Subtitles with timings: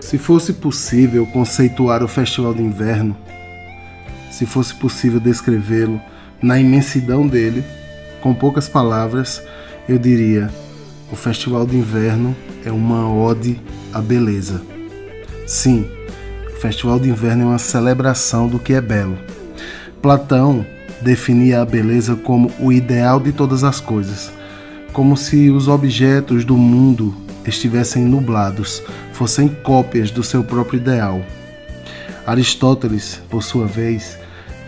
[0.00, 3.14] Se fosse possível conceituar o Festival de Inverno,
[4.30, 6.00] se fosse possível descrevê-lo
[6.40, 7.62] na imensidão dele,
[8.22, 9.42] com poucas palavras,
[9.86, 10.50] eu diria:
[11.12, 13.60] o Festival de Inverno é uma ode
[13.92, 14.62] à beleza.
[15.46, 15.86] Sim,
[16.58, 19.16] Festival de Inverno é uma celebração do que é belo.
[20.02, 20.66] Platão
[21.00, 24.32] definia a beleza como o ideal de todas as coisas,
[24.92, 27.14] como se os objetos do mundo
[27.46, 31.22] estivessem nublados, fossem cópias do seu próprio ideal.
[32.26, 34.18] Aristóteles, por sua vez,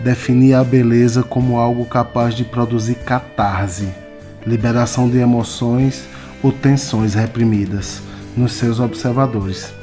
[0.05, 3.89] definia a beleza como algo capaz de produzir catarse,
[4.47, 6.05] liberação de emoções
[6.41, 8.01] ou tensões reprimidas
[8.37, 9.80] nos seus observadores.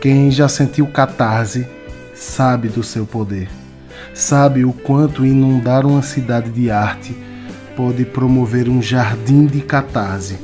[0.00, 1.66] Quem já sentiu catarse
[2.14, 3.48] sabe do seu poder,
[4.14, 7.16] sabe o quanto inundar uma cidade de arte
[7.76, 10.38] pode promover um jardim de catarse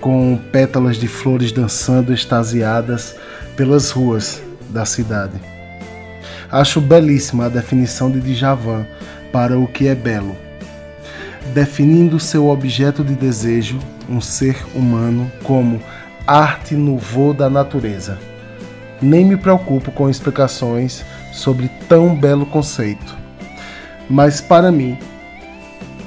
[0.00, 3.16] com pétalas de flores dançando extasiadas
[3.56, 5.40] pelas ruas da cidade.
[6.48, 8.86] Acho belíssima a definição de Djavan
[9.32, 10.36] para o que é belo,
[11.52, 15.82] definindo seu objeto de desejo, um ser humano, como
[16.24, 18.30] arte no voo da natureza.
[19.02, 23.16] Nem me preocupo com explicações sobre tão belo conceito,
[24.08, 24.98] mas para mim,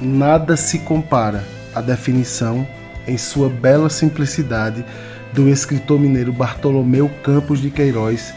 [0.00, 2.66] nada se compara à definição
[3.06, 4.84] em sua bela simplicidade
[5.32, 8.32] do escritor mineiro Bartolomeu Campos de Queiroz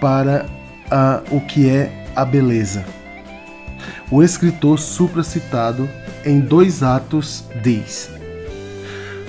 [0.00, 0.46] para
[1.30, 2.84] o que é a beleza.
[4.10, 5.88] O escritor supracitado
[6.24, 8.10] em dois atos diz: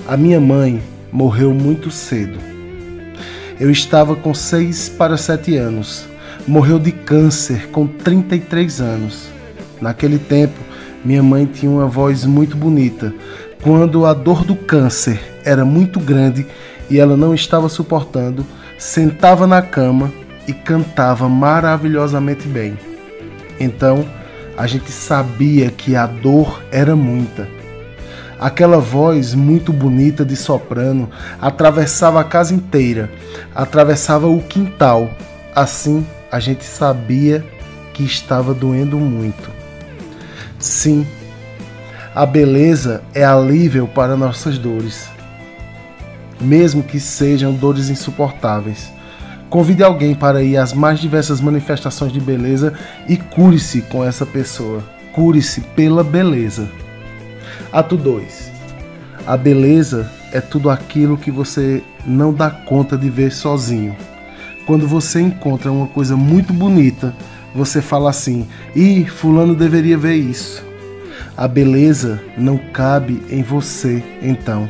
[0.06, 2.38] A minha mãe morreu muito cedo.
[3.60, 6.06] Eu estava com seis para sete anos.
[6.46, 9.28] Morreu de câncer com 33 anos.
[9.80, 10.58] Naquele tempo,
[11.04, 13.12] minha mãe tinha uma voz muito bonita,
[13.62, 16.46] quando a dor do câncer era muito grande
[16.88, 18.46] e ela não estava suportando,
[18.78, 20.12] sentava na cama
[20.46, 22.78] e cantava maravilhosamente bem.
[23.58, 24.04] Então,
[24.56, 27.48] a gente sabia que a dor era muita.
[28.40, 31.10] Aquela voz muito bonita de soprano
[31.40, 33.10] atravessava a casa inteira,
[33.52, 35.10] atravessava o quintal.
[35.54, 37.44] Assim, a gente sabia
[37.92, 39.50] que estava doendo muito.
[40.58, 41.04] Sim,
[42.14, 45.08] a beleza é alívio para nossas dores,
[46.40, 48.92] mesmo que sejam dores insuportáveis.
[49.50, 52.74] Convide alguém para ir às mais diversas manifestações de beleza
[53.08, 54.82] e cure-se com essa pessoa.
[55.12, 56.68] Cure-se pela beleza.
[57.72, 58.52] Ato 2.
[59.26, 63.96] A beleza é tudo aquilo que você não dá conta de ver sozinho.
[64.66, 67.14] Quando você encontra uma coisa muito bonita,
[67.54, 70.64] você fala assim: "Ih, fulano deveria ver isso".
[71.36, 74.68] A beleza não cabe em você, então.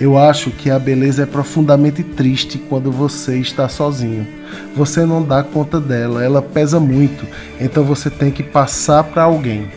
[0.00, 4.26] Eu acho que a beleza é profundamente triste quando você está sozinho.
[4.74, 7.26] Você não dá conta dela, ela pesa muito,
[7.60, 9.68] então você tem que passar para alguém.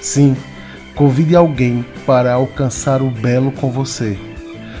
[0.00, 0.36] Sim,
[0.94, 4.18] convide alguém para alcançar o belo com você.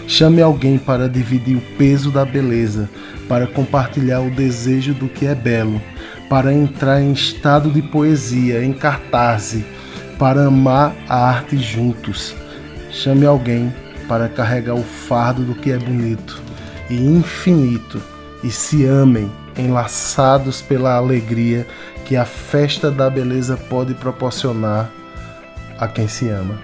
[0.06, 2.88] Chame alguém para dividir o peso da beleza,
[3.28, 5.80] para compartilhar o desejo do que é belo,
[6.28, 9.56] para entrar em estado de poesia, em cartaz
[10.18, 12.34] para amar a arte juntos.
[12.90, 13.74] Chame alguém
[14.06, 16.40] para carregar o fardo do que é bonito
[16.90, 18.00] e infinito
[18.42, 21.66] e se amem, enlaçados pela alegria
[22.04, 24.90] que a festa da beleza pode proporcionar
[25.78, 26.58] a quem se ama.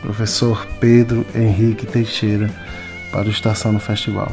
[0.00, 2.50] Professor Pedro Henrique Teixeira
[3.10, 4.30] para o Estação no Festival.